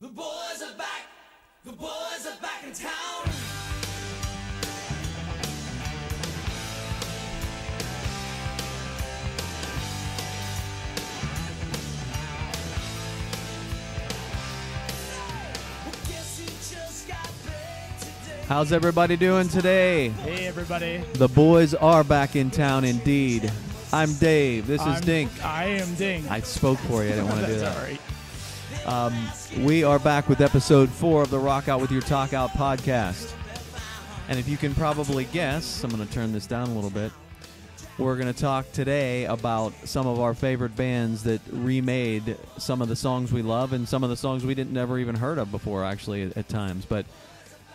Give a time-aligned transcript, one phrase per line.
[0.00, 1.06] The boys are back.
[1.64, 3.28] The boys are back in town.
[15.84, 18.42] Well, guess who just got paid today?
[18.46, 20.08] How's everybody doing today?
[20.10, 20.98] Hey everybody.
[21.14, 23.50] The boys are back in town indeed.
[23.92, 24.66] I'm Dave.
[24.66, 25.44] This is I'm- Dink.
[25.44, 26.30] I am Dink.
[26.30, 27.10] I spoke for you.
[27.10, 27.76] I didn't want to do That's that.
[27.76, 28.00] all right.
[28.88, 29.14] Um,
[29.58, 33.34] we are back with episode four of the Rock Out with Your Talk Out podcast.
[34.30, 37.12] And if you can probably guess, I'm going to turn this down a little bit.
[37.98, 42.88] We're going to talk today about some of our favorite bands that remade some of
[42.88, 45.50] the songs we love and some of the songs we didn't never even heard of
[45.50, 46.86] before, actually, at, at times.
[46.86, 47.04] But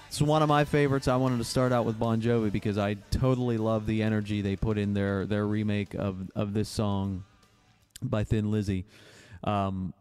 [0.07, 1.07] it's one of my favorites.
[1.07, 4.55] I wanted to start out with Bon Jovi because I totally love the energy they
[4.55, 7.23] put in their their remake of of this song
[8.01, 8.85] by Thin Lizzy.
[9.43, 9.93] Um,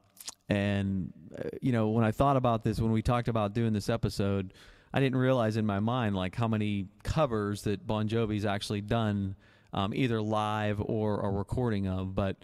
[0.48, 3.88] and uh, you know, when I thought about this, when we talked about doing this
[3.88, 4.52] episode,
[4.92, 9.36] I didn't realize in my mind like how many covers that Bon Jovi's actually done,
[9.72, 12.14] um, either live or a recording of.
[12.14, 12.36] But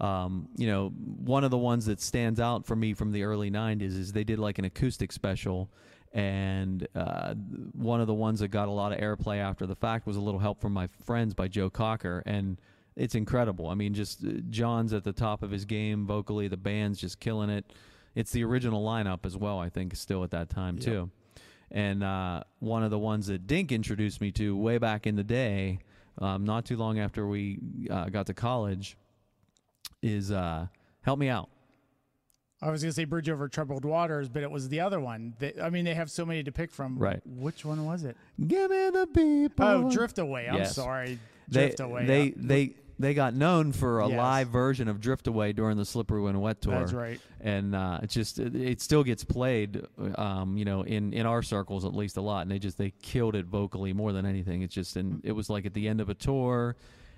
[0.00, 3.50] um, you know, one of the ones that stands out for me from the early
[3.50, 5.70] '90s is they did like an acoustic special.
[6.14, 7.34] And uh,
[7.72, 10.20] one of the ones that got a lot of airplay after the fact was a
[10.20, 12.60] little help from my friends by Joe Cocker, and
[12.96, 13.68] it's incredible.
[13.68, 16.48] I mean, just uh, John's at the top of his game vocally.
[16.48, 17.72] The band's just killing it.
[18.14, 19.58] It's the original lineup as well.
[19.58, 21.10] I think still at that time too.
[21.70, 25.24] And uh, one of the ones that Dink introduced me to way back in the
[25.24, 25.78] day,
[26.18, 27.58] um, not too long after we
[27.90, 28.98] uh, got to college,
[30.02, 30.66] is uh,
[31.02, 31.48] "Help Me Out."
[32.60, 35.34] I was gonna say Bridge Over Troubled Waters, but it was the other one.
[35.38, 36.98] They, I mean, they have so many to pick from.
[36.98, 37.20] Right.
[37.24, 38.16] Which one was it?
[38.46, 39.52] Give me the beep.
[39.58, 40.48] Oh, Drift Away.
[40.48, 40.74] I'm Yes.
[40.76, 41.18] sorry.
[41.48, 42.06] They Drift Away.
[42.06, 42.32] they yeah.
[42.36, 44.16] they they got known for a Yes.
[44.16, 46.74] live version of Drift Away during the Slippery When Wet tour.
[46.74, 47.20] That's right.
[47.40, 49.82] and uh, it just it, it still gets played,
[50.16, 52.90] um, you know, in in our circles at least a lot, and they just they
[53.02, 54.62] killed it vocally more than anything.
[54.62, 56.76] It's just and it was like at the end of a tour,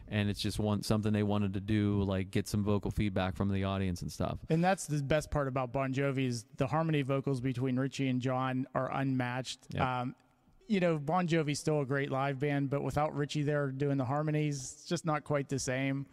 [0.08, 3.52] and it's just one something they wanted to do, like get some vocal feedback from
[3.52, 4.38] the audience and stuff.
[4.48, 8.20] And that's the best part about Bon Jovi is the harmony vocals between Richie and
[8.20, 9.58] John are unmatched.
[9.70, 9.82] Yep.
[9.82, 10.14] Um,
[10.66, 14.04] you know, Bon Jovi's still a great live band, but without Richie there doing the
[14.04, 16.06] harmonies, it's just not quite the same.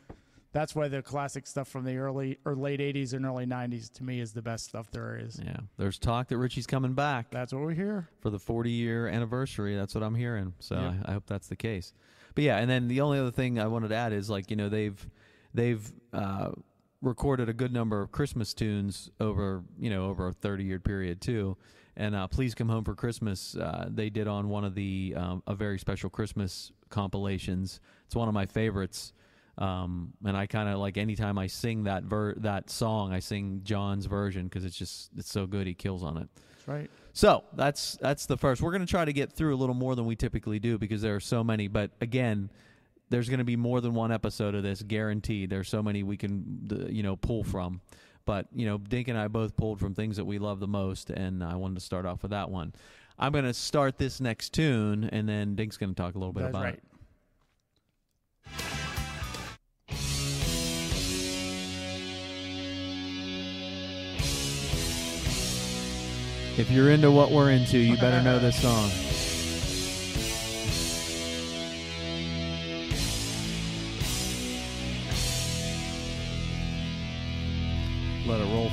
[0.53, 4.03] That's why the classic stuff from the early or late '80s and early '90s to
[4.03, 5.39] me is the best stuff there is.
[5.41, 8.09] Yeah, there's talk that Richie's coming back That's what we hear.
[8.19, 9.77] for the 40 year anniversary.
[9.77, 10.53] That's what I'm hearing.
[10.59, 10.93] So Yep.
[11.05, 11.93] I, I hope that's the case.
[12.35, 14.57] But yeah, and then the only other thing I wanted to add is like you
[14.57, 15.07] know they've
[15.53, 16.49] they've uh,
[17.01, 21.21] recorded a good number of Christmas tunes over you know over a 30 year period
[21.21, 21.55] too.
[21.97, 23.55] And uh, please come home for Christmas.
[23.55, 27.79] Uh, they did on one of the um, a very special Christmas compilations.
[28.05, 29.13] It's one of my favorites.
[29.57, 33.61] Um, and I kind of like anytime I sing that ver- that song, I sing
[33.63, 35.67] John's version because it's just it's so good.
[35.67, 36.29] He kills on it.
[36.51, 36.91] That's right.
[37.13, 38.61] So that's that's the first.
[38.61, 41.01] We're going to try to get through a little more than we typically do because
[41.01, 41.67] there are so many.
[41.67, 42.49] But again,
[43.09, 45.49] there's going to be more than one episode of this, guaranteed.
[45.49, 47.81] There's so many we can you know pull from.
[48.25, 51.09] But you know, Dink and I both pulled from things that we love the most,
[51.09, 52.73] and I wanted to start off with that one.
[53.19, 56.33] I'm going to start this next tune, and then Dink's going to talk a little
[56.33, 56.73] bit That's about right.
[56.73, 56.83] it.
[66.57, 68.89] If you're into what we're into, you better know this song.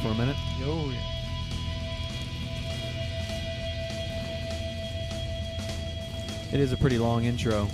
[0.03, 0.37] For a minute.
[0.61, 0.93] Yo,
[6.51, 7.69] It is a pretty long intro.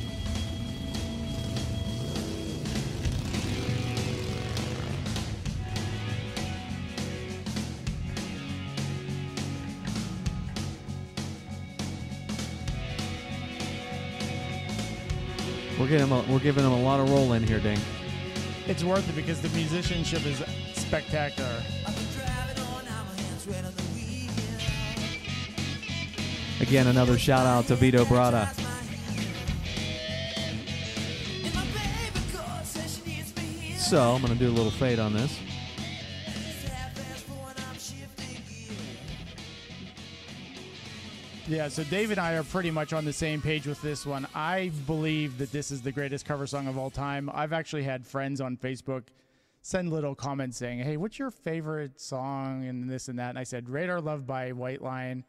[15.78, 17.78] We're 'em a, we're giving them a lot of roll in here, Dink.
[18.66, 20.42] it's worth it because the musicianship is
[20.74, 21.62] spectacular.
[26.60, 28.48] Again, another shout out to Vito Bratta.
[33.78, 35.38] So I'm gonna do a little fade on this.
[41.46, 44.26] Yeah, so Dave and I are pretty much on the same page with this one.
[44.34, 47.30] I believe that this is the greatest cover song of all time.
[47.34, 49.02] I've actually had friends on Facebook
[49.66, 53.31] send little comments saying, "Hey, what's your favorite song?" and this and that.
[53.31, 55.25] And I said, "Radar Love" by White Lion,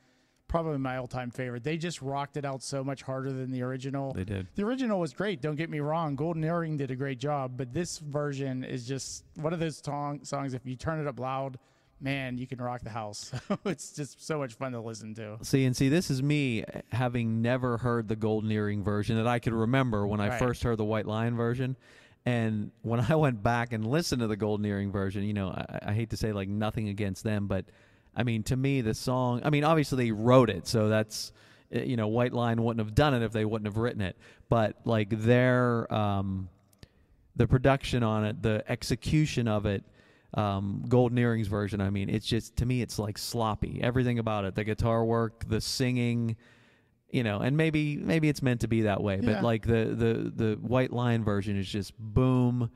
[0.50, 1.64] probably my all-time favorite.
[1.64, 4.14] They just rocked it out so much harder than the original.
[4.14, 4.48] They did.
[4.56, 5.42] The original was great.
[5.42, 6.16] Don't get me wrong.
[6.18, 10.24] Golden Earring did a great job, but this version is just one of those tong-
[10.26, 10.54] songs.
[10.54, 11.58] If you turn it up loud,
[12.02, 13.32] man, you can rock the house.
[13.66, 15.38] it's just so much fun to listen to.
[15.44, 19.40] See, and see, this is me having never heard the Golden Earring version that I
[19.40, 20.40] could remember when I Right.
[20.40, 21.78] first heard the White Lion version.
[22.26, 25.90] And when I went back and listened to the Golden Earring version, you know, I,
[25.90, 27.66] I hate to say like nothing against them, but
[28.16, 31.34] I mean, to me, the song, I mean, obviously they wrote it, so that's,
[31.76, 34.18] uh, you know, White Lion wouldn't have done it if they wouldn't have written it.
[34.50, 36.50] But like their, um,
[37.36, 39.84] the production on it, the execution of it,
[40.34, 41.82] um, Golden Earrings version.
[41.82, 43.80] I mean, it's just to me, it's like sloppy.
[43.82, 46.36] Everything about it, the guitar work, the singing,
[47.12, 49.20] you know, and maybe maybe it's meant to be that way.
[49.22, 49.34] Yeah.
[49.34, 52.70] But like the the the White Lion version is just boom.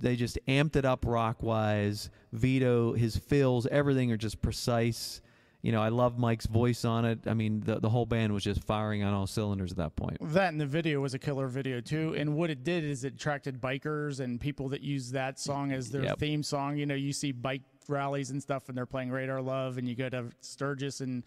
[0.00, 2.10] They just amped it up rock wise.
[2.32, 5.20] Vito, his fills, everything are just precise.
[5.60, 7.18] You know, I love Mike's voice on it.
[7.26, 10.18] I mean, the the whole band was just firing on all cylinders at that point.
[10.20, 12.14] That and the video was a killer video too.
[12.16, 15.90] And what it did is it attracted bikers and people that use that song as
[15.90, 16.18] their Yep.
[16.20, 16.76] theme song.
[16.76, 19.96] You know, you see bike rallies and stuff, and they're playing Radar Love, and you
[19.96, 21.24] go to Sturgis and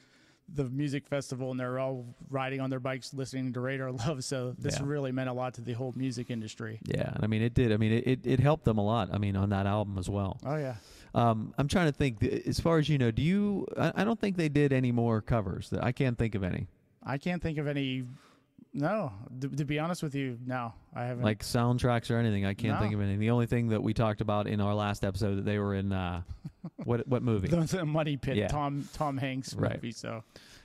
[0.53, 4.23] the music festival, and they're all riding on their bikes listening to Radar Love.
[4.23, 4.85] So this Yeah.
[4.85, 6.79] really meant a lot to the whole music industry.
[6.85, 7.71] Yeah, and I mean, it did.
[7.71, 9.09] I mean, it, it, it helped them a lot.
[9.13, 10.39] I mean, on that album as well.
[10.45, 10.75] Oh yeah.
[11.13, 12.23] Um, I'm trying to think.
[12.23, 13.65] As far as you know, do you?
[13.77, 15.71] I, I don't think they did any more covers.
[15.79, 16.67] I can't think of any.
[17.03, 18.03] I can't think of any.
[18.73, 21.23] No, to, to be honest with you, no, I haven't.
[21.23, 22.45] like soundtracks or anything.
[22.45, 22.79] I can't No.
[22.79, 23.19] think of anything.
[23.19, 25.91] The only thing that we talked about in our last episode that they were in
[25.91, 26.21] uh,
[26.85, 27.49] what what movie?
[27.49, 28.47] the, the Money Pit, Yeah.
[28.47, 29.73] Tom Tom Hanks Right.
[29.75, 29.91] movie.
[29.91, 30.23] So,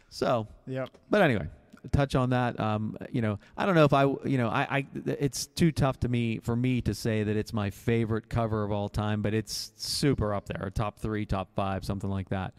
[0.08, 0.88] So, yep.
[1.10, 1.48] but anyway,
[1.90, 2.60] touch on that.
[2.60, 5.98] Um, you know, I don't know if I, you know, I, I, it's too tough
[6.00, 9.34] to me for me to say that it's my favorite cover of all time, but
[9.34, 12.54] it's super up there, top three, top five, something like that.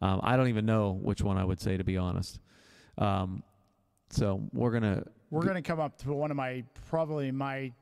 [0.00, 2.38] Um, I don't even know which one I would say to be honest.
[2.96, 3.42] Um,
[4.14, 7.72] so we're gonna We're gonna come up to one of my probably my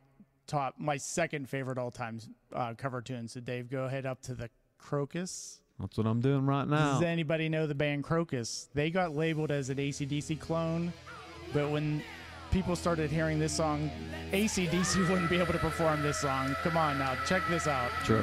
[0.46, 2.18] top, my second favorite all time
[2.52, 3.32] uh, cover tunes.
[3.32, 4.48] So Dave, go ahead up to the
[4.82, 5.58] Krokus.
[5.78, 6.94] That's what I'm doing right now.
[6.94, 8.68] Does anybody know the band Krokus?
[8.74, 10.92] They got labeled as an ACDC clone,
[11.52, 12.02] but when
[12.50, 13.90] people started hearing this song,
[14.32, 16.54] ACDC wouldn't be able to perform this song.
[16.62, 17.90] Come on now, check this out.
[18.04, 18.22] True.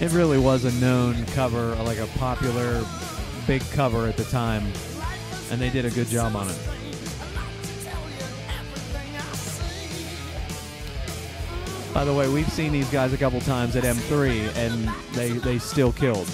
[0.00, 2.82] It really was a known cover, like a popular
[3.46, 4.64] big cover at the time,
[5.50, 6.58] and they did a good job on it.
[11.92, 15.58] By the way, we've seen these guys a couple times at M3, and they, they
[15.58, 16.28] still killed.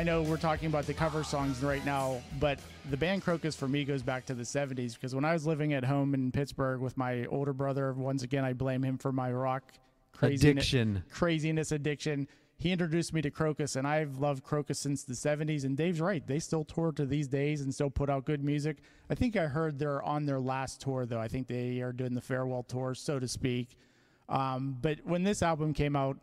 [0.00, 2.58] I know we're talking about the cover songs right now, but
[2.88, 5.74] the band Krokus for me goes back to the 70s because when I was living
[5.74, 9.30] at home in Pittsburgh with my older brother, once again I blame him for my
[9.30, 9.62] rock
[10.14, 11.04] craziness, Addiction.
[11.10, 12.28] craziness addiction.
[12.56, 15.64] He introduced me to Krokus, and I've loved Krokus since the 70s.
[15.64, 18.78] And Dave's right; they still tour to these days and still put out good music.
[19.10, 21.20] I think I heard they're on their last tour, though.
[21.20, 23.76] I think they are doing the farewell tour, so to speak.
[24.30, 26.16] Um, but when this album came out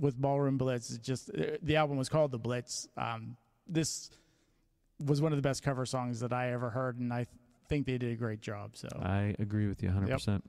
[0.00, 2.88] with Ballroom Blitz, it just uh, the album was called The Blitz.
[2.96, 3.36] Um,
[3.66, 4.10] this
[5.04, 7.26] was one of the best cover songs that I ever heard, and I
[7.68, 8.76] think they did a great job.
[8.76, 10.42] So I agree with you 100%.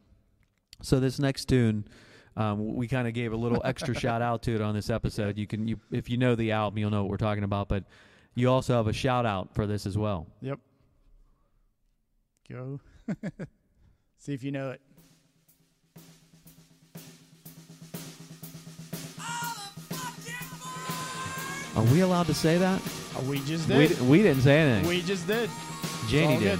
[0.81, 1.87] So this next tune,
[2.35, 5.37] um, we kind of gave a little extra shout out to it on this episode.
[5.37, 7.69] You can, you, if you know the album, you'll know what we're talking about.
[7.69, 7.85] But
[8.35, 10.27] you also have a shout out for this as well.
[10.41, 10.59] Yep.
[12.49, 12.79] Go.
[14.17, 14.81] See if you know it.
[21.75, 22.82] Are we allowed to say that?
[23.17, 23.98] Oh, we just did.
[23.98, 24.88] d- we didn't say anything.
[24.88, 25.50] We, just did.
[26.08, 26.60] Janie did.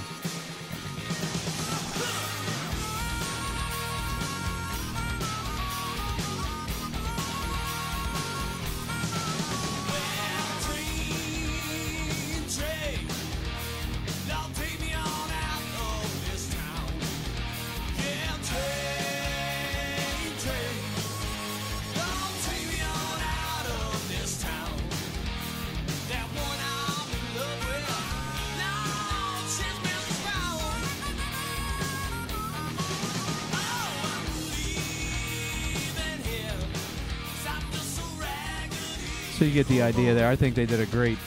[39.36, 40.30] So you get the idea there.
[40.30, 41.18] I think they did a great,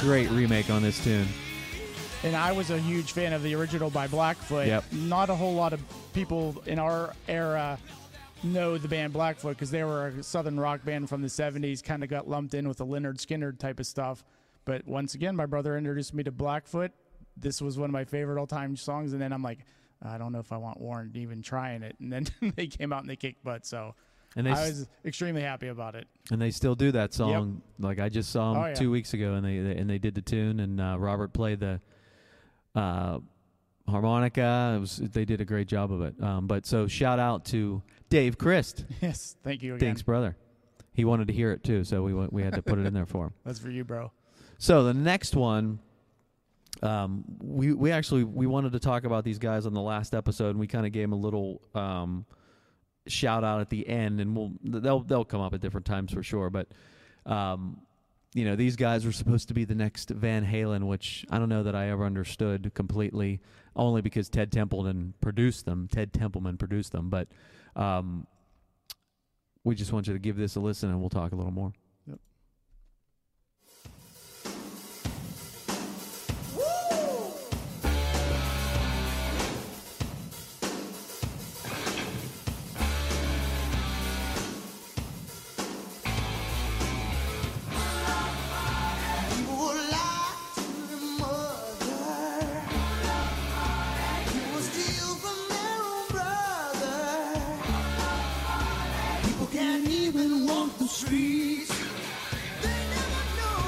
[0.00, 1.28] great remake on this tune.
[2.24, 4.66] And I was a huge fan of the original by Blackfoot.
[4.66, 4.84] Yep.
[4.90, 5.82] Not a whole lot of
[6.14, 7.78] people in our era
[8.42, 12.02] know the band Blackfoot because they were a southern rock band from the 70s, kind
[12.02, 14.24] of got lumped in with the Lynyrd Skynyrd type of stuff.
[14.64, 16.92] But once again, my brother introduced me to Blackfoot.
[17.36, 19.12] This was one of my favorite all time songs.
[19.12, 19.58] And then I'm like,
[20.00, 21.96] I don't know if I want Warrant even trying it.
[22.00, 23.66] And then they came out and they kicked butt.
[23.66, 23.94] So
[24.36, 26.06] And they I was extremely happy about it.
[26.30, 27.62] and they still do that song.
[27.78, 28.74] Like I just saw them Oh, yeah.
[28.74, 31.60] two weeks ago, and they, they and they did the tune, and uh, Robert played
[31.60, 31.80] the
[32.74, 33.18] uh,
[33.88, 34.74] harmonica.
[34.76, 36.22] It was they did a great job of it.
[36.22, 39.36] Um, but so shout out to Dave Christ, Yes.
[39.42, 39.94] Thank you again.
[39.94, 40.36] Dink's brother.
[40.92, 43.06] He wanted to hear it too, so we we had to put it in there
[43.06, 43.32] for him.
[43.44, 44.12] That's for you, bro.
[44.58, 45.78] So the next one,
[46.82, 50.50] um, we we actually we wanted to talk about these guys on the last episode,
[50.50, 52.26] and we kind of gave them a little um,
[53.10, 56.22] shout out at the end, and we'll they'll they'll come up at different times for
[56.22, 56.50] sure.
[56.50, 56.68] But
[57.26, 57.80] um,
[58.34, 61.48] you know, these guys were supposed to be the next Van Halen, which I don't
[61.48, 63.40] know that I ever understood completely,
[63.74, 65.88] only because Ted Templeman produced them.
[65.90, 67.28] Ted Templeman produced them, but
[67.74, 68.26] um,
[69.64, 71.72] we just want you to give this a listen, and we'll talk a little more.
[101.08, 101.72] Streets.
[102.62, 103.60] They never know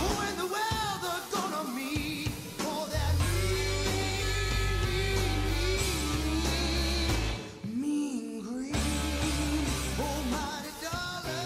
[0.00, 2.30] who in the world they're gonna meet.
[2.90, 3.14] That
[7.68, 8.42] mean, mean
[10.82, 11.42] dollar.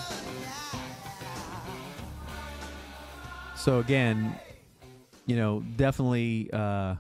[3.56, 4.38] So again,
[5.26, 6.94] you know, definitely uh,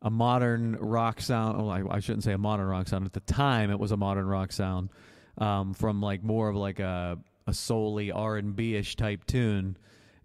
[0.00, 1.58] a modern rock sound.
[1.58, 3.04] Well, I, I shouldn't say a modern rock sound.
[3.04, 4.88] At the time, it was a modern rock sound
[5.36, 9.76] um, from like more of like a a solely R and B ish type tune.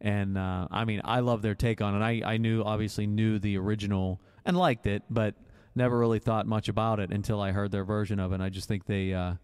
[0.01, 2.05] And uh, I mean, I love their take on it.
[2.05, 5.33] I I knew obviously knew the original and liked it, but
[5.75, 8.35] never really thought much about it until I heard their version of it.
[8.35, 9.13] And I just think they.
[9.13, 9.35] Uh,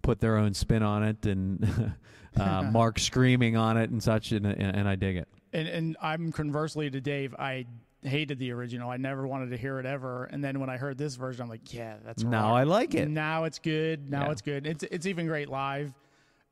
[0.00, 1.92] Put their own spin on it, and
[2.40, 5.28] uh, Mark screaming on it and such, and, and, and I dig it.
[5.52, 7.34] And and I'm conversely to Dave.
[7.34, 7.66] I
[8.02, 8.90] hated the original.
[8.90, 10.24] I never wanted to hear it ever.
[10.26, 12.54] And then when I heard this version, I'm like, yeah, that's Now.
[12.54, 13.08] I like it.
[13.08, 14.08] Now it's good.
[14.08, 14.30] Now Yeah.
[14.30, 14.66] it's good.
[14.68, 15.92] It's it's even great live.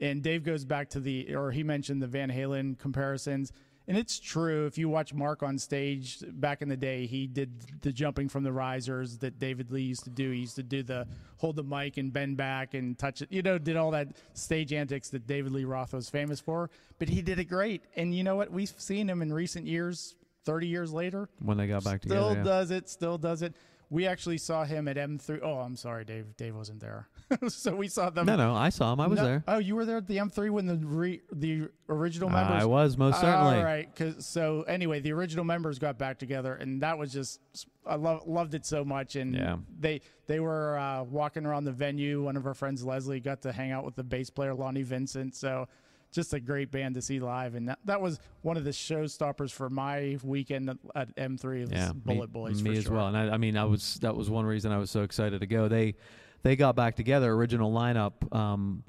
[0.00, 3.52] And Dave goes back to the or he mentioned the Van Halen comparisons.
[3.88, 4.66] And it's true.
[4.66, 8.42] If you watch Mark on stage back in the day, he did the jumping from
[8.42, 10.32] the risers that David Lee used to do.
[10.32, 13.30] He used to do the hold the mic and bend back and touch it.
[13.30, 16.68] You know, did all that stage antics that David Lee Roth was famous for.
[16.98, 17.82] But he did it great.
[17.94, 18.50] And you know what?
[18.50, 22.38] We've seen him in recent years, 30 years later, when they got back still together.
[22.38, 22.44] yeah.
[22.44, 23.54] does it still does it
[23.90, 27.08] we actually saw him at m3 oh i'm sorry dave dave wasn't there
[27.48, 29.00] so we saw them No, no, I saw him.
[29.00, 29.44] I was No- there.
[29.48, 32.96] oh you were there at the m3 when the re, the original members I was
[32.96, 33.56] most certainly.
[33.58, 37.40] all right 'cause- so anyway the original members got back together and that was just
[37.86, 39.56] i love, loved it so much and Yeah.
[39.78, 43.52] they they were uh, walking around the venue one of our friends leslie got to
[43.52, 45.68] hang out with the bass player lonnie vencent so
[46.16, 49.52] just a great band to see live and that, that was one of the showstoppers
[49.52, 52.94] for my weekend at- at m3 was Yeah, bullet me, boys me as sure.
[52.94, 53.06] well.
[53.08, 55.46] And I, I mean, I was that was one reason I was so excited to
[55.46, 55.68] go.
[55.68, 55.94] They
[56.42, 58.82] they got back together, original lineup, um,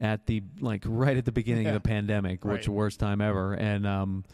[0.00, 1.74] at the like right at the beginning Yeah.
[1.76, 4.24] of the pandemic, which worst time ever, and um,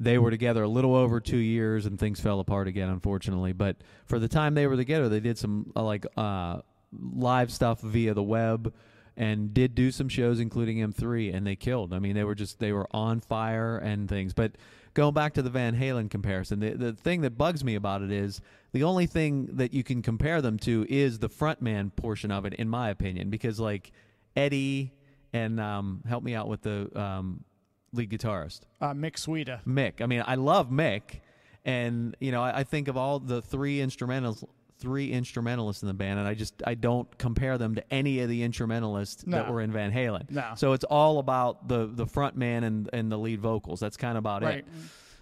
[0.00, 3.52] they were together a little over two years, and things fell apart again, unfortunately.
[3.52, 7.80] But for the time they were together, they did some uh, like uh, live stuff
[7.80, 8.72] via the web.
[9.16, 11.92] And did do some shows, including M3, and they killed.
[11.92, 14.32] I mean, they were just they were on fire and things.
[14.32, 14.52] But
[14.94, 18.10] going back to the Van Halen comparison, the the thing that bugs me about it
[18.10, 18.40] is
[18.72, 22.54] the only thing that you can compare them to is the frontman portion of it,
[22.54, 23.92] in my opinion, because like
[24.34, 24.92] Eddie
[25.32, 27.44] and um, help me out with the um,
[27.92, 29.60] lead guitarist uh, mick Sweda.
[29.66, 30.00] Mick.
[30.00, 31.20] I mean, I love Mick,
[31.64, 34.44] and you know, I, I think of all the three instrumentals,
[34.82, 38.28] three instrumentalists in the band, and I just I don't compare them to any of
[38.28, 40.30] the instrumentalists that were in Van Halen.
[40.30, 40.44] No.
[40.56, 43.80] So it's all about the the front man and and the lead vocals.
[43.80, 44.58] That's kind of about Right.
[44.58, 44.66] it.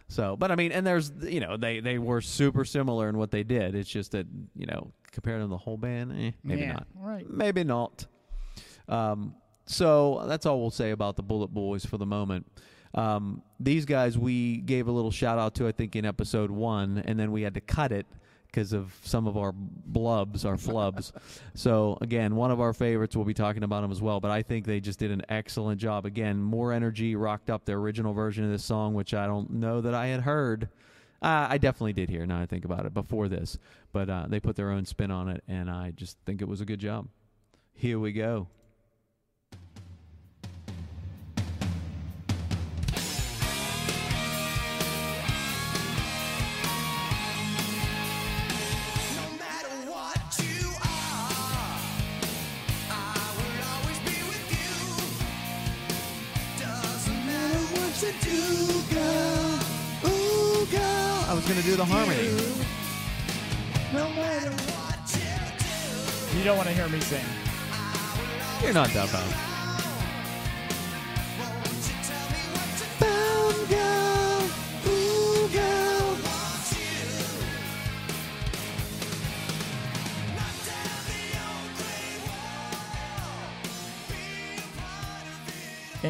[0.08, 3.30] So, but I mean, and there's you know they they were super similar in what
[3.30, 3.74] they did.
[3.76, 4.26] It's just that
[4.56, 6.86] you know compared to the whole band, eh, maybe Yeah, not.
[6.96, 7.28] right.
[7.30, 8.06] Maybe not.
[8.88, 9.34] Um,
[9.66, 12.46] so that's all we'll say about the Bullet Boys for the moment.
[12.94, 16.98] Um, these guys we gave a little shout out to, I think, in episode one,
[16.98, 18.06] and then we had to cut it
[18.50, 21.12] because of some of our blubs, our flubs.
[21.54, 23.16] so again, one of our favorites.
[23.16, 24.20] We'll be talking about them as well.
[24.20, 26.06] But I think they just did an excellent job.
[26.06, 29.80] Again, more energy, rocked up their original version of this song, which I don't know
[29.80, 30.68] that I had heard.
[31.22, 32.24] Uh, I definitely did hear.
[32.26, 33.58] Now I think about it before this,
[33.92, 36.60] but uh, they put their own spin on it, and I just think it was
[36.60, 37.08] a good job.
[37.74, 38.48] Here we go.
[61.50, 61.56] Girl.
[61.56, 62.28] I was gonna do the harmony.
[63.92, 67.24] No matter what you do, You don't want to hear me sing.
[68.62, 69.49] You're not that bad.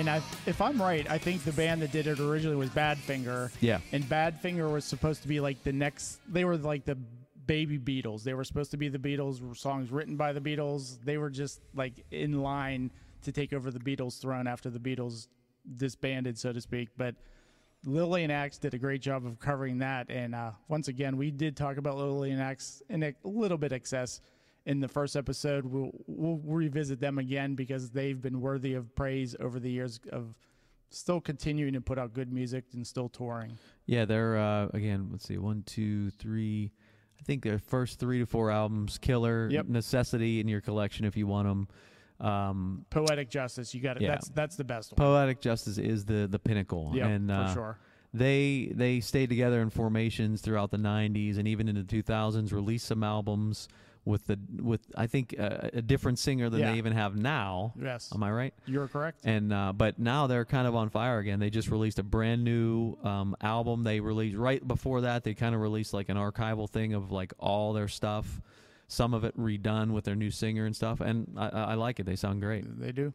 [0.01, 3.51] And I, if I'm right, I think the band that did it originally was Badfinger.
[3.61, 3.81] Yeah.
[3.93, 6.21] And Badfinger was supposed to be like the next.
[6.27, 6.97] They were like the
[7.47, 8.23] baby Beatles.
[8.23, 9.55] They were supposed to be the Beatles.
[9.55, 11.05] Songs written by the Beatles.
[11.05, 12.91] They were just like in line
[13.25, 15.29] to take over the Beatles' throne after the Beatles
[15.77, 16.89] disbanded, so to speak.
[16.97, 17.15] But
[17.85, 20.09] Lillian Axe did a great job of covering that.
[20.09, 24.23] And uh, once again, we did talk about Lillian Axe in a little bit excess
[24.67, 25.65] in the first episode.
[25.67, 30.35] We'll, we'll revisit them again because they've been worthy of praise over the years of
[30.91, 33.59] still continuing to put out good music and still touring.
[33.87, 35.09] Yeah, they're uh, again.
[35.11, 36.73] Let's see, one, two, three.
[37.19, 39.67] I think their first three to four albums, killer, Yep.
[39.69, 41.69] necessity in your collection if you want them.
[42.27, 44.03] Um, Poetic Justice, you got it.
[44.03, 44.11] Yeah.
[44.11, 44.97] That's that's the best one.
[44.97, 47.79] Poetic Justice is the the pinnacle, yeah, and uh, for sure.
[48.13, 52.53] they they stayed together in formations throughout the '90s and even into the 2000s.
[52.53, 53.69] Released some albums
[54.05, 56.73] with the with I think uh, a different singer than Yeah.
[56.73, 57.75] they even have now.
[57.81, 58.55] Yes, Am I right?
[58.67, 59.21] you're correct.
[59.25, 61.39] And uh, but now they're kind of on fire again.
[61.39, 63.85] They just released a brand new um, album.
[63.85, 65.23] They released right before that.
[65.25, 68.41] They kind of released like an archival thing of like all their stuff.
[68.89, 71.01] Some of it redone with their new singer and stuff.
[71.01, 72.07] And I, I I like it.
[72.07, 72.65] They sound great.
[72.81, 73.13] They do.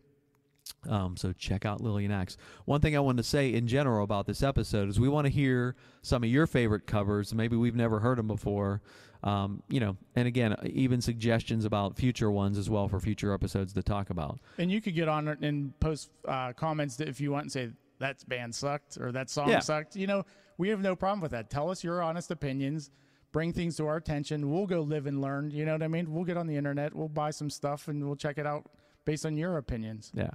[0.90, 2.38] Um, so check out Lillian Axe.
[2.66, 5.32] One thing I wanted to say in general about this episode is we want to
[5.32, 7.34] hear some of your favorite covers.
[7.36, 8.82] Maybe we've never heard them before.
[9.26, 13.74] Um, you know, and again, even suggestions about future ones as well for future episodes
[13.74, 14.40] to talk about.
[14.60, 18.28] And you could get on and post uh, comments if you want and say that
[18.30, 19.60] band sucked or that song Yeah.
[19.60, 19.96] sucked.
[19.96, 20.26] You know,
[20.60, 21.50] we have no problem with that.
[21.50, 22.92] Tell us your honest opinions.
[23.32, 24.50] Bring things to our attention.
[24.52, 25.50] We'll go live and learn.
[25.50, 26.14] You know what I mean?
[26.14, 26.94] We'll get on the internet.
[26.94, 28.70] We'll buy some stuff and we'll check it out
[29.06, 30.12] based on your opinions.
[30.14, 30.30] Yeah.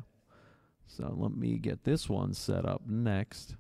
[0.89, 3.55] So let me get this one set up next.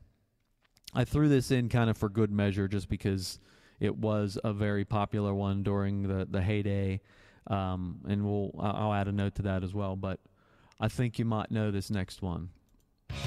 [0.92, 3.38] I threw this in kind of for good measure just because
[3.80, 7.00] it was a very popular one during the, the heyday.
[7.46, 9.96] Um, and we'll I'll I'll add a note to that as well.
[9.96, 10.20] But
[10.78, 12.50] I think you might know this next one.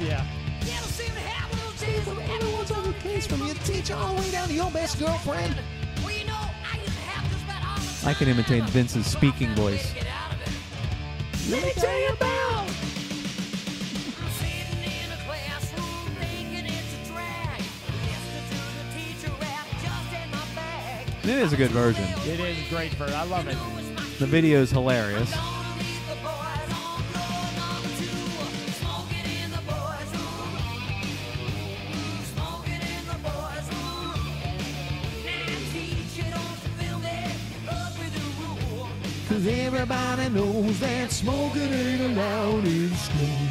[0.00, 0.26] Yeah.
[0.60, 3.94] You don't seem to have those days when everyone's on the case from your teacher
[3.94, 5.56] all the way down to your best girlfriend.
[6.02, 9.06] Well, you know, I used to have just about all the I can imitate Vince's
[9.06, 9.94] speaking voice.
[9.94, 11.50] Get out of it.
[11.50, 12.75] Let me tell you about.
[21.28, 22.04] It is a good version.
[22.24, 23.56] It is great for I love it.
[24.20, 25.28] The video is hilarious.
[25.34, 28.14] Gonna meet the boys on floor number two.
[28.78, 30.54] Smoking in the boys' room.
[32.30, 34.22] Smoking in the boys' room.
[35.26, 37.34] Now teacher don't film it
[37.70, 38.88] up with the rule.
[39.28, 43.48] Cause everybody knows that smoking ain't allowed in school.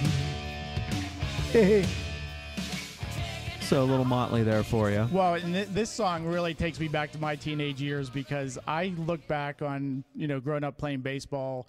[3.66, 5.10] So a little Motley there for you.
[5.12, 8.94] Well, and th- this song really takes me back to my teenage years because I
[8.96, 11.66] look back on, you know, growing up playing baseball,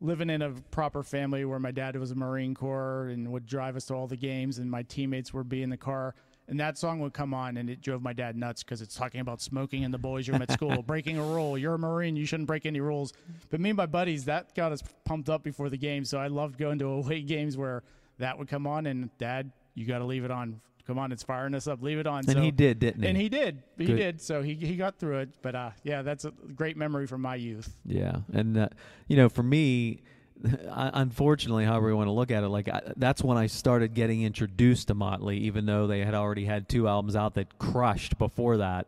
[0.00, 3.76] living in a proper family where my dad was a Marine Corps and would drive
[3.76, 6.14] us to all the games, and my teammates would be in the car.
[6.48, 9.20] And that song would come on, and it drove my dad nuts because it's talking
[9.20, 11.58] about smoking in the boys' room at school, breaking a rule.
[11.58, 13.12] You're a Marine, you shouldn't break any rules.
[13.50, 16.06] But me and my buddies, that got us pumped up before the game.
[16.06, 17.82] So I loved going to away games where
[18.16, 20.62] that would come on, and Dad, you got to leave it on.
[20.86, 21.80] Come on, it's firing us up.
[21.82, 22.18] Leave it on.
[22.18, 23.08] And So- he did, didn't he?
[23.08, 23.62] and he did.
[23.78, 23.96] He Good.
[23.96, 24.20] did.
[24.20, 25.30] So he he got through it.
[25.42, 27.74] But uh, yeah, that's a great memory from my youth.
[27.86, 28.68] Yeah, and uh,
[29.08, 30.02] you know, for me,
[30.70, 33.94] I- unfortunately, however you want to look at it, like I, that's when I started
[33.94, 38.18] getting introduced to Motley, even though they had already had two albums out that crushed
[38.18, 38.86] before that.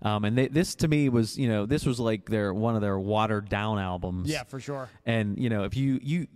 [0.00, 2.82] Um, and they, this to me was, you know, this was like their one of
[2.82, 4.28] their watered down albums.
[4.30, 4.88] Yeah, for sure.
[5.06, 6.26] And you know, if you you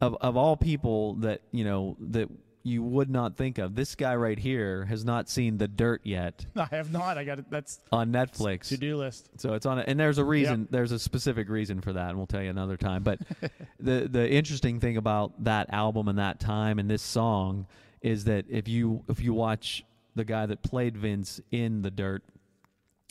[0.00, 2.28] of of all people that you know that
[2.66, 3.76] you would not think of.
[3.76, 7.16] This guy right here has not seen The Dirt yet I have not.
[7.16, 7.46] I got it.
[7.48, 8.68] That's on Netflix.
[8.68, 9.30] to do list.
[9.38, 10.66] So it's on, it, and there's a reason.
[10.70, 13.04] There's a specific reason for that, and we'll tell you another time.
[13.04, 13.20] But
[13.80, 17.66] the the interesting thing about that album and that time and this song
[18.02, 19.84] is that if you if you watch
[20.16, 22.24] the guy that played Vince in the Dirt,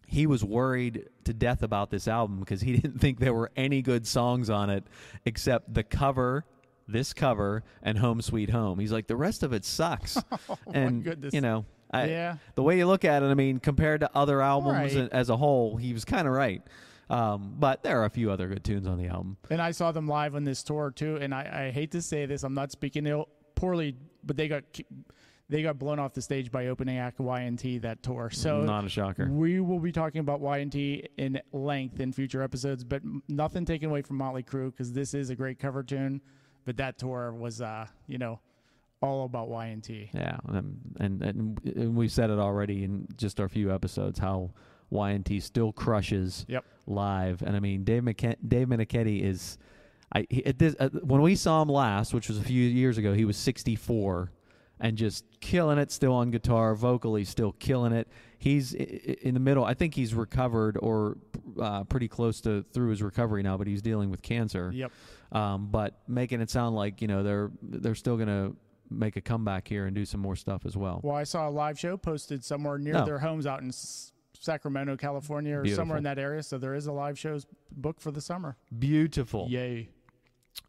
[0.06, 3.82] he was worried to death about this album because he didn't think there were any
[3.82, 4.84] good songs on it
[5.24, 6.46] except the cover.
[6.88, 8.80] This cover and Home Sweet Home.
[8.80, 10.18] He's like the rest of it sucks,
[10.74, 11.34] and goodness.
[11.34, 12.38] you know, I, Yeah.
[12.56, 15.10] the way you look at it, I mean, compared to other albums Right.
[15.12, 16.62] as a whole, he was kind of right.
[17.10, 19.38] Um, but there are a few other good tunes on the album.
[19.52, 21.18] And I saw them live on this tour too.
[21.18, 24.64] And I, I hate to say this, I'm not speaking ill, poorly, but they got
[25.48, 28.32] they got blown off the stage by opening act Y&T that tour.
[28.32, 29.28] So Not a shocker.
[29.30, 34.02] We will be talking about Y&T in length in future episodes, but nothing taken away
[34.02, 36.20] from Motley Crue because this is a great cover tune.
[36.66, 38.40] But that tour was, uh, you know,
[39.02, 40.10] all about Y&T.
[40.14, 44.52] Yeah, um, and, and and we've said it already in just our few episodes how
[44.92, 46.66] YNT still crushes Yep.
[46.88, 49.58] live, and I mean Dave McK- Dave Meniketti is,
[50.14, 52.98] I he, at this, uh, when we saw him last, which was a few years
[52.98, 54.32] ago, he was 64
[54.80, 58.08] and just killing it still on guitar, vocally still killing it.
[58.38, 59.64] He's in the middle.
[59.66, 61.18] I think he's recovered or
[61.60, 64.72] uh, pretty close to through his recovery now, but he's dealing with cancer.
[64.74, 64.92] Yep.
[65.36, 68.54] Um, but making it sound like you know they're they're still gonna
[68.90, 71.02] make a comeback here and do some more stuff as well.
[71.04, 73.06] Well, I saw a live show posted somewhere near Oh.
[73.06, 75.82] their homes out in S- Sacramento, California, or Beautiful.
[75.82, 76.44] somewhere in that area.
[76.44, 78.58] So there is a live shows booked for the summer.
[78.78, 79.48] Beautiful.
[79.50, 79.90] Yay.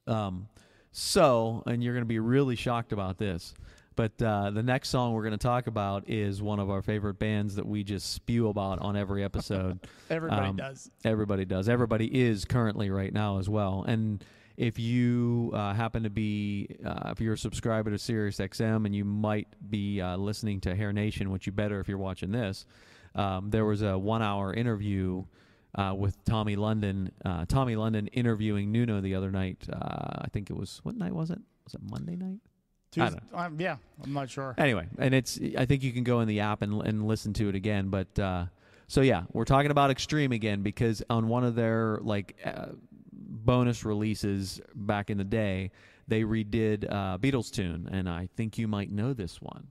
[0.06, 0.48] Um,
[0.92, 3.52] so, and you're going to be really shocked about this,
[3.96, 7.18] but uh, the next song we're going to talk about is one of our favorite
[7.18, 9.78] bands that we just spew about on every episode.
[10.10, 10.90] Everybody Um, does.
[11.04, 11.68] Everybody does.
[11.68, 13.84] Everybody is currently right now as well.
[13.86, 14.24] And
[14.56, 19.04] if you uh, happen to be, uh, if you're a subscriber to SiriusXM and you
[19.04, 22.66] might be uh, listening to Hair Nation, which you better if you're watching this,
[23.14, 25.24] um, there was a one-hour interview
[25.74, 27.12] uh, with Tommy London.
[27.24, 29.66] Uh, Tommy London interviewing Nuno the other night.
[29.70, 31.38] Uh, I think it was what night was it?
[31.64, 32.38] Was it Monday night?
[32.98, 34.54] I Tues- um, yeah, I'm not sure.
[34.56, 37.48] Anyway, and it's I think you can go in the app and and listen to
[37.48, 37.88] it again.
[37.88, 38.46] But uh,
[38.88, 42.68] so yeah, we're talking about Extreme again because on one of their like uh,
[43.46, 45.70] bonus releases back in the day,
[46.08, 49.68] they redid uh, Beatles tune, and I think you might know this one.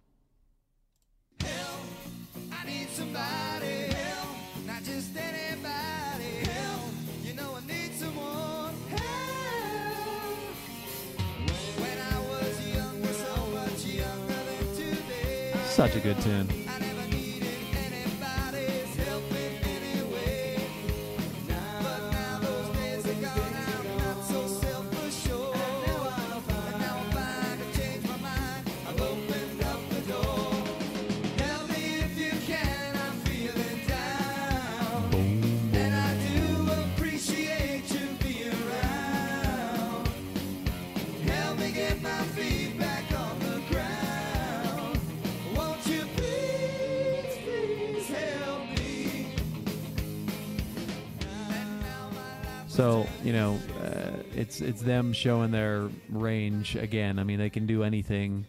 [1.41, 3.93] I need somebody.
[3.93, 6.49] Help, not just anybody.
[6.49, 6.85] Help.
[52.75, 57.19] So you know, uh, it's it's them showing their range again.
[57.19, 58.45] I mean, they can do anything,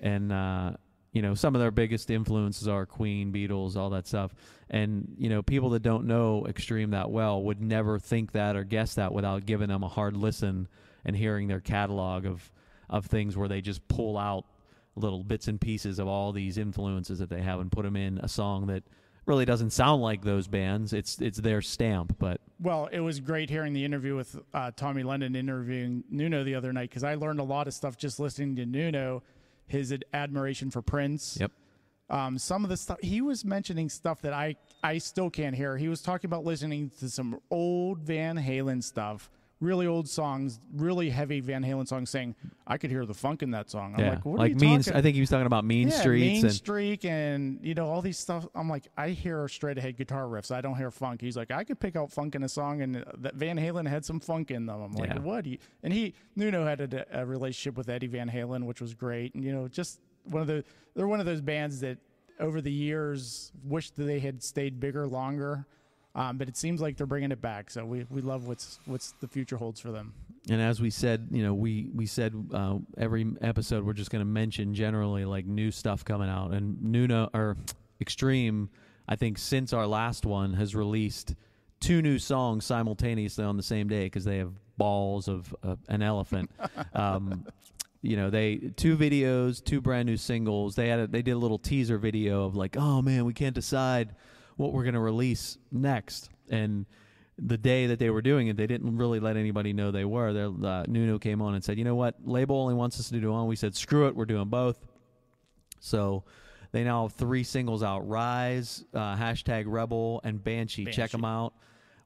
[0.00, 0.72] and uh,
[1.12, 4.34] you know, some of their biggest influences are Queen, Beatles, all that stuff.
[4.70, 8.64] And you know, people that don't know Extreme that well would never think that or
[8.64, 10.68] guess that without giving them a hard listen
[11.04, 12.50] and hearing their catalog of
[12.88, 14.46] of things where they just pull out
[14.94, 18.16] little bits and pieces of all these influences that they have and put them in
[18.22, 18.84] a song that
[19.26, 20.94] really doesn't sound like those bands.
[20.94, 25.02] It's it's their stamp, but Well, it was great hearing the interview with uh, Tommy
[25.02, 28.56] London interviewing Nuno the other night because I learned a lot of stuff just listening
[28.56, 29.22] to Nuno,
[29.66, 31.36] his ad- admiration for Prince.
[31.38, 31.52] Yep.
[32.08, 35.76] Um, some of the stuff he was mentioning stuff that I I still can't hear.
[35.76, 39.28] He was talking about listening to some old Van Halen stuff,
[39.60, 42.34] really old songs, really heavy Van Halen songs, saying
[42.66, 43.94] I could hear the funk in that song.
[43.94, 44.80] I'm yeah, like, what are you Mean.
[44.82, 44.98] talking?
[44.98, 47.88] I think he was talking about Mean yeah, Streets Mean and Streak, and you know
[47.88, 48.46] all these stuff.
[48.54, 50.50] I'm like, I hear straight ahead guitar riffs.
[50.50, 51.20] I don't hear funk.
[51.20, 53.86] He's like, I could pick out funk in a song, and uh, that Van Halen
[53.88, 54.82] had some funk in them.
[54.82, 55.18] I'm like, Yeah.
[55.20, 55.46] what?
[55.46, 59.34] He, and he Nuno had a, a relationship with Eddie Van Halen, which was great.
[59.34, 60.64] And you know, just one of the
[60.94, 61.98] they're one of those bands that
[62.38, 65.66] over the years wished that they had stayed bigger longer.
[66.16, 69.12] Um, but it seems like they're bringing it back, so we, we love what's what's
[69.20, 70.14] the future holds for them.
[70.48, 74.20] and as we said, you know, we we said uh, every episode we're just going
[74.20, 77.58] to mention generally like new stuff coming out, and Nuno or
[78.00, 78.70] Extreme,
[79.06, 81.34] I think since our last one has released
[81.80, 86.00] two new songs simultaneously on the same day because they have balls of uh, an
[86.00, 86.50] elephant.
[86.94, 87.46] um,
[88.00, 90.76] you know, they two videos, two brand new singles.
[90.76, 93.54] They had a, they did a little teaser video of like, oh man, we can't
[93.54, 94.14] decide
[94.56, 96.30] what we're gonna release next.
[96.48, 96.86] And
[97.38, 100.32] the day that they were doing it, they didn't really let anybody know they were.
[100.32, 103.20] Their uh, Nuno came on and said, you know what, label only wants us to
[103.20, 103.46] do one.
[103.46, 104.78] We said, screw it, we're doing both.
[105.80, 106.24] So
[106.72, 110.86] they now have three singles out: Rise, uh, hashtag Rebel, and Banshee.
[110.86, 111.54] Check them out.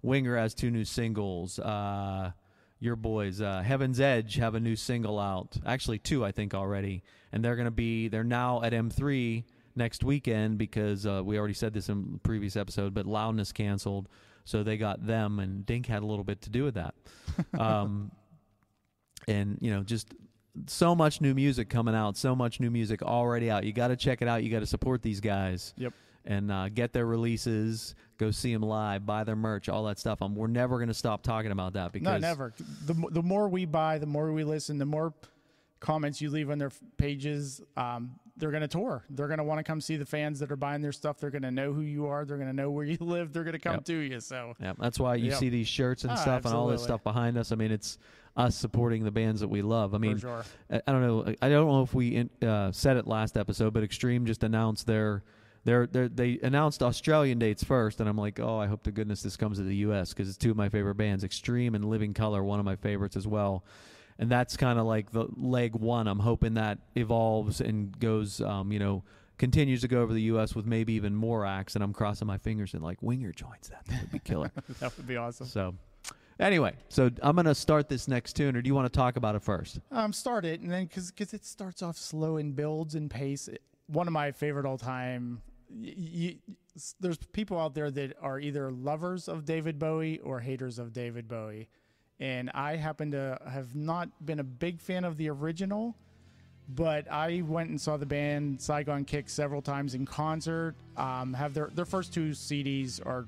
[0.02, 1.58] Winger has two new singles.
[1.58, 2.32] Uh,
[2.78, 5.56] your boys, uh, Heaven's Edge, have a new single out.
[5.66, 7.02] Actually, two, I think, already.
[7.32, 9.44] And they're going to be, they're now at M3
[9.76, 14.08] next weekend because uh, we already said this in the previous episode, but Loudness canceled.
[14.44, 16.94] So they got them, and Dink had a little bit to do with that.
[17.58, 18.10] um,
[19.28, 20.12] and, you know, just
[20.66, 23.64] so much new music coming out, so much new music already out.
[23.64, 24.42] You got to check it out.
[24.42, 25.92] You got to support these guys Yep.
[26.24, 30.20] and uh, get their releases, go see them live, buy their merch, all that stuff.
[30.22, 32.52] Um, we're never going to stop talking about that because No, never.
[32.86, 35.14] The, the more we buy, the more we listen, the more
[35.78, 39.04] comments you leave on their pages, um, they're going to tour.
[39.10, 41.18] They're going to want to come see the fans that are buying their stuff.
[41.18, 42.24] They're going to know who you are.
[42.24, 43.32] They're going to know where you live.
[43.32, 43.84] They're going to come Yep.
[43.84, 44.20] to you.
[44.20, 45.38] So, Yeah, that's why you Yep.
[45.38, 47.52] see these shirts and Ah, stuff and all this stuff behind us.
[47.52, 47.98] I mean, it's
[48.36, 49.94] us supporting the bands that we love.
[49.94, 50.44] I mean, sure.
[50.70, 51.34] I I don't know.
[51.42, 54.86] I don't know if we in- uh, said it last episode, but Extreme just announced
[54.86, 55.22] their.
[55.62, 59.22] Their, their, they announced Australian dates first, and I'm like, oh, I hope to goodness
[59.22, 60.08] this comes to the U.S.
[60.08, 63.14] because it's two of my favorite bands, Extreme and Living Color, one of my favorites
[63.14, 63.62] as well.
[64.20, 66.06] And that's kind of like the leg one.
[66.06, 69.02] I'm hoping that evolves and goes, um, you know,
[69.38, 70.54] continues to go over the U.S.
[70.54, 71.74] with maybe even more acts.
[71.74, 73.84] And I'm crossing my fingers and like Winger joins that.
[73.86, 74.52] That would be killer.
[74.80, 75.46] That would be awesome.
[75.46, 75.74] so,
[76.38, 79.34] anyway, so I'm gonna start this next tune, or do you want to talk about
[79.34, 79.80] it first?
[79.90, 83.48] Um, start it, and then because because it starts off slow and builds in pace.
[83.48, 85.40] It- one of my favorite all time.
[85.68, 90.38] Y- y- s- there's people out there that are either lovers of David Bowie or
[90.40, 91.68] haters of David Bowie,
[92.20, 95.96] and I happen to have not been a big fan of the original.
[96.72, 100.76] But I went and saw the band Saigon Kick several times in concert.
[100.96, 103.26] Um, have their their first two CDs are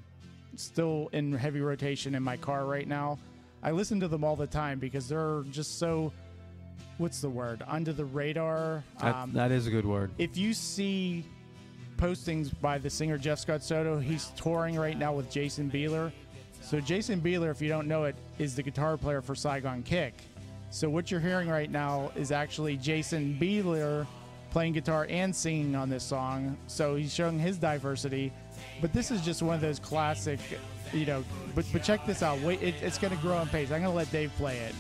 [0.55, 3.19] still in heavy rotation in my car right now.
[3.65, 6.13] I listen to them all the time because they're just so
[6.99, 8.85] what's the word under the radar.
[9.01, 10.13] That, Um, that is a good word.
[10.19, 11.25] if you see
[11.97, 16.13] postings by the singer Jeff Scott Soto, he's touring right now with Jason Bieler.
[16.63, 20.15] So Jason Bieler, if you don't know it, is the guitar player for Saigon Kick.
[20.71, 24.07] So what you're hearing right now is actually Jason Bieler
[24.51, 26.57] playing guitar and singing on this song.
[26.69, 28.33] So he's showing his diversity.
[28.81, 30.41] But this is just one of those classic,
[30.93, 31.25] you know.
[31.55, 32.41] But but check this out.
[32.41, 33.71] Wait, it, it's going to grow on pace.
[33.71, 34.75] I'm going to let Dave play it.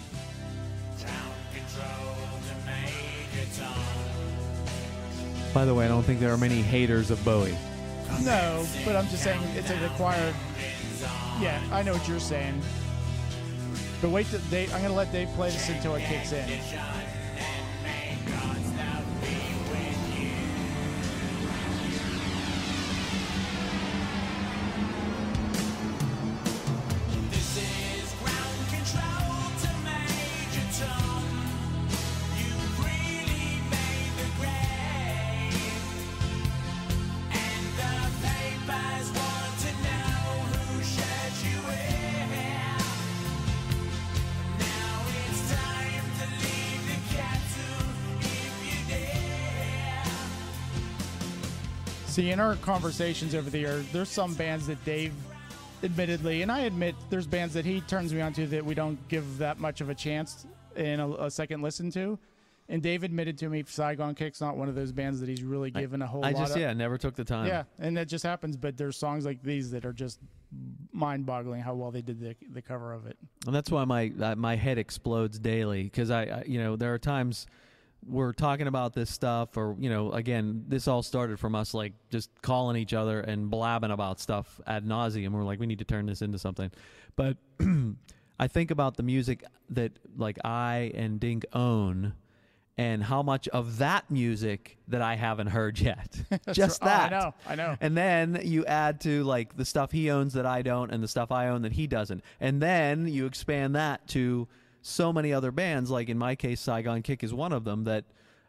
[5.53, 7.57] By the way, I don't think there are many haters of Bowie.
[8.21, 10.35] No, but I'm just saying it's a required.
[11.41, 12.61] Yeah, I know what you're saying.
[14.01, 16.49] But wait, Dave, I'm gonna let Dave play this until it kicks in.
[52.33, 55.13] In our conversations over the year, there's some bands that Dave,
[55.83, 58.99] admittedly, and I admit there's bands that he turns me on to that we don't
[59.09, 62.19] give that much of a chance in a, a second listen to.
[62.71, 65.71] And Dave admitted to me Saigon Kick's not one of those bands that he's really
[65.71, 66.61] given a whole I lot just of.
[66.63, 67.49] yeah never took the time.
[67.49, 68.57] Yeah, and that just happens.
[68.57, 70.19] But there's songs like these that are just
[70.93, 73.19] mind-boggling how well they did the, the cover of it.
[73.47, 76.95] and that's why my uh, my head explodes daily because I, I you know there
[76.95, 77.47] are times
[78.07, 81.93] we're talking about this stuff or you know again this all started from us like
[82.11, 85.31] just calling each other and blabbing about stuff ad nauseum.
[85.31, 86.71] We're like we need to turn this into something,
[87.17, 87.37] but
[88.39, 92.15] I think about the music that like I and Dink own.
[92.79, 96.17] And how much of that music that I haven't heard yet?
[96.53, 97.77] Just Oh, I know, I know.
[97.83, 101.07] And then you add to like the stuff he owns that I don't, and the
[101.07, 102.25] stuff I own that he doesn't.
[102.41, 104.49] And then you expand that to
[104.83, 105.91] so many other bands.
[105.91, 108.05] Like in my case, Saigon Kick is one of them that,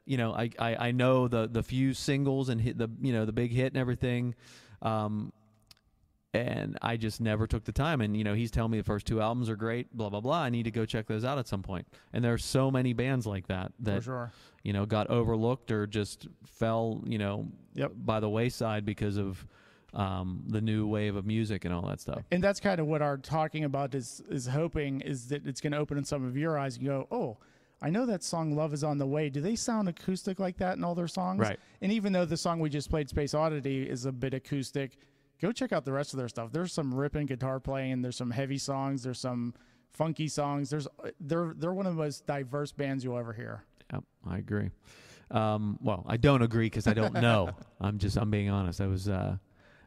[0.05, 3.25] you know, I, I, I know the the few singles and hit the you know
[3.25, 4.35] the big hit and everything.
[4.81, 5.31] Um,
[6.35, 8.01] and I just never took the time.
[8.01, 10.41] And you know, he's telling me the first two albums are great, blah blah blah.
[10.41, 11.87] I need to go check those out at some point.
[12.11, 14.31] And there are so many bands like that that sure.
[14.63, 17.91] you know got overlooked or just fell you know Yep.
[17.95, 19.45] by the wayside because of
[19.93, 22.23] um, the new wave of music and all that stuff.
[22.31, 25.71] and that's kind of what our talking about is is hoping is that it's going
[25.73, 27.37] to open in some of your eyes and go, oh,
[27.81, 30.77] I know that song "Love Is on the Way." Do they sound acoustic like that
[30.77, 31.39] in all their songs?
[31.39, 31.59] Right.
[31.81, 34.97] And even though the song we just played, "Space Oddity," is a bit acoustic,
[35.41, 36.51] go check out the rest of their stuff.
[36.51, 38.01] There's some ripping guitar playing.
[38.01, 39.03] There's some heavy songs.
[39.03, 39.53] There's some
[39.91, 40.69] funky songs.
[40.69, 40.87] There's
[41.19, 43.63] they're they're one of the most diverse bands you'll ever hear.
[43.91, 44.69] Yep, I agree.
[45.29, 47.49] Um, well, I don't agree because I don't know.
[47.81, 48.79] I'm just I'm being honest.
[48.79, 49.35] I was uh,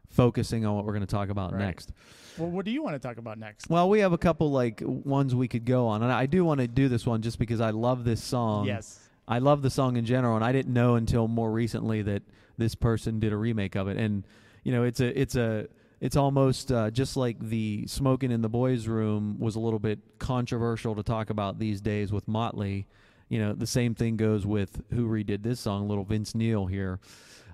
[0.08, 1.60] focusing on what we're going to talk about Right.
[1.66, 1.92] next.
[2.38, 3.68] Well, what do you want to talk about next?
[3.70, 6.60] Well, we have a couple like ones we could go on, and I do want
[6.60, 8.66] to do this one just because I love this song.
[8.66, 9.00] yes.
[9.28, 12.22] I love the song in general, and I didn't know until more recently that
[12.58, 13.96] this person did a remake of it.
[13.96, 14.24] And
[14.62, 15.66] you know, it's a it's a
[16.00, 19.98] it's almost uh, just like the "Smoking in the Boys' Room" was a little bit
[20.20, 22.86] controversial to talk about these days with Motley.
[23.28, 27.00] You know, the same thing goes with who redid this song, little Vince Neil here.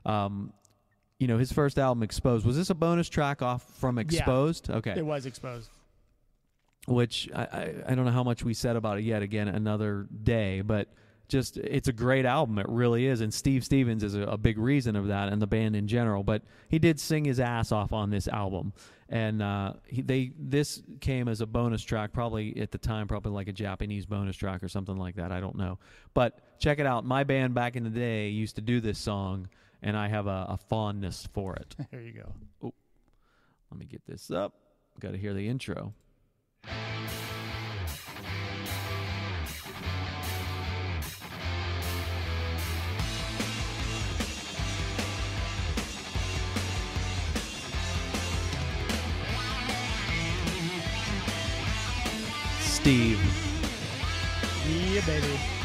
[0.05, 0.53] Um,
[1.23, 2.45] you know, his first album, Exposed.
[2.45, 4.69] Was this a bonus track off from Exposed?
[4.69, 4.95] Okay.
[4.97, 5.71] It was exposed.
[6.89, 10.09] which I, I, I don't know how much we said about it yet again another
[10.25, 10.89] day but
[11.29, 12.59] just it's a great album.
[12.59, 13.21] It really is.
[13.21, 16.25] And steve stevens is a, a big reason of that and the band in general.
[16.25, 18.73] But he did sing his ass off on this album.
[19.09, 23.33] And uh, he, they this came as a bonus track probably at the time probably
[23.33, 25.31] like a japanese bonus track or something like that.
[25.31, 25.79] I don't know.
[26.13, 27.05] But check it out.
[27.05, 29.49] My band back in the day used to do this song
[29.83, 32.73] and i have a, a fondness for it There you go.
[33.71, 34.55] let me get this up
[35.01, 35.95] got to hear the intro
[52.83, 53.21] Steve.
[54.69, 55.62] Yeah, baby.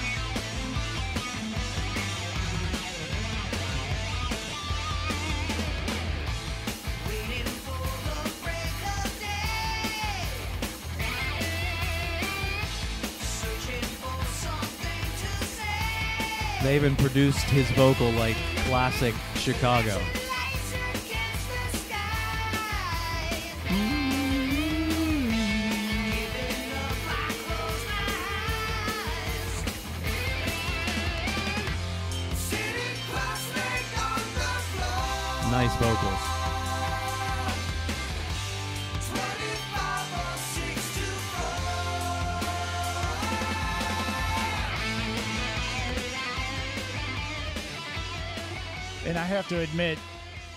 [16.68, 19.98] They even produced his vocal like classic Chicago.
[35.50, 36.37] Nice against
[49.08, 49.98] And I have to admit,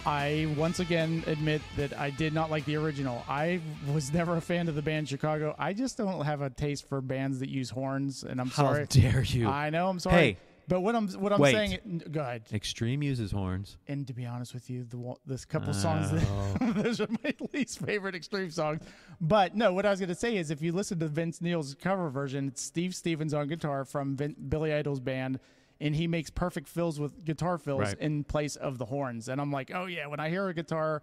[0.04, 3.24] I once again admit that I did not like the original.
[3.28, 3.60] I
[3.92, 5.54] was never a fan of the band Chicago.
[5.58, 8.80] I just don't have a taste for bands that use horns, and I'm How sorry.
[8.80, 9.48] How dare you?
[9.48, 10.16] I know, I'm sorry.
[10.16, 10.36] Hey.
[10.66, 11.52] but what I'm what I'm Wait.
[11.52, 12.42] saying, go ahead.
[12.52, 13.76] Extreme uses horns.
[13.86, 16.24] And to be honest with you, the this couple songs, that,
[16.60, 16.72] Oh.
[16.82, 18.82] those are my least favorite Extreme songs.
[19.20, 21.74] But no, what I was going to say is, if you listen to Vince Neil's
[21.74, 25.38] cover version, it's Steve Stevens on guitar from Vin- Billy Idol's band,
[25.80, 27.98] and he makes perfect fills with guitar fills Right.
[27.98, 29.28] in place of the horns.
[29.28, 31.02] And I'm like, oh yeah, when I hear a guitar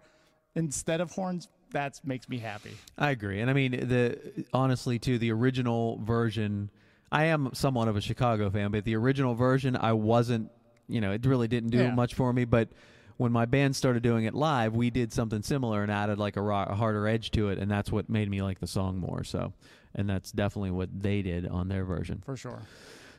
[0.54, 2.70] instead of horns, that makes me happy.
[2.96, 5.18] I agree, and I mean the honestly too.
[5.18, 6.70] The original version,
[7.12, 10.50] I am somewhat of a Chicago fan, but the original version, I wasn't.
[10.90, 11.94] You know, it really didn't do Yeah.
[11.94, 12.46] much for me.
[12.46, 12.70] But
[13.18, 16.40] when my band started doing it live, we did something similar and added like a,
[16.40, 19.22] ro- a harder edge to it, and that's what made me like the song more.
[19.24, 19.52] So,
[19.94, 22.22] and that's definitely what they did on their version.
[22.24, 22.62] For sure.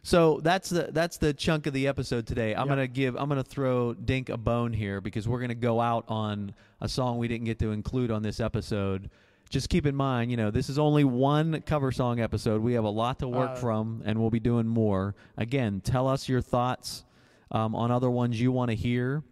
[0.03, 2.53] So that's the that's the chunk of the episode today.
[2.53, 2.67] I'm Yep.
[2.69, 6.53] gonna give I'm gonna throw Dink a bone here because we're gonna go out on
[6.81, 9.09] a song we didn't get to include on this episode.
[9.49, 12.61] Just keep in mind, you know, this is only one cover song episode.
[12.61, 15.15] We have a lot to work Uh, from, and we'll be doing more.
[15.37, 17.03] Again, tell us your thoughts
[17.51, 19.23] um, on other ones you want to hear,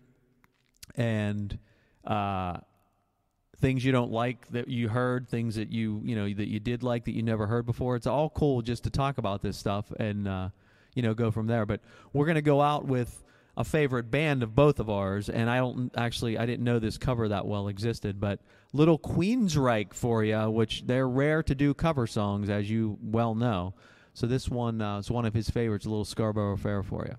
[0.95, 1.58] and
[2.03, 2.58] uh,
[3.60, 6.84] things you don't like that you heard, things that you you know that you did
[6.84, 7.96] like that you never heard before.
[7.96, 10.50] It's all cool just to talk about this stuff and uh,
[10.93, 11.65] you know go from there.
[11.65, 11.82] But
[12.13, 13.24] we're gonna go out with
[13.56, 16.98] a favorite band of both of ours, and I don't actually I didn't know this
[16.98, 18.39] cover that well existed, but
[18.74, 23.74] Little Queensryche for you, which they're rare to do cover songs as you well know.
[24.13, 27.15] So this one uh, is one of his favorites, a little Scarborough Fair for you.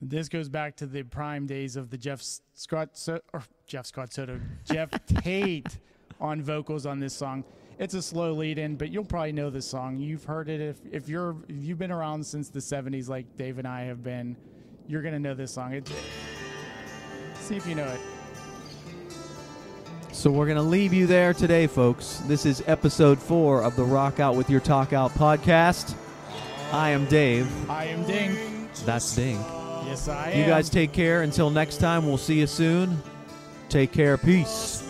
[0.00, 2.22] This goes back to the prime days of the Jeff
[2.54, 5.78] Scott so- or Jeff Scott Soto, Geoff Tate
[6.20, 7.44] on vocals on this song.
[7.78, 9.96] It's a slow lead in, but you'll probably know this song.
[9.96, 13.58] You've heard it if if you're if you've been around since the '70s, like Dave
[13.58, 14.36] and I have been.
[14.88, 15.74] You're gonna know this song.
[15.74, 15.90] It,
[17.34, 18.00] see if you know it.
[20.12, 22.22] So we're going to leave you there today, folks.
[22.24, 25.94] This is episode four of the Rock Out with Your Talk Out podcast.
[26.72, 27.46] I am Dave.
[27.68, 28.72] I am Dink.
[28.86, 29.38] That's Dink.
[29.86, 30.38] Yes, I am.
[30.40, 31.22] You guys take care.
[31.22, 33.02] Until next time, we'll see you soon.
[33.68, 34.16] Take care.
[34.16, 34.85] Peace.